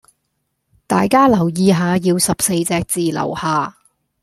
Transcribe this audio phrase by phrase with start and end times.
[0.87, 3.77] 大家留意下要十四隻字樓下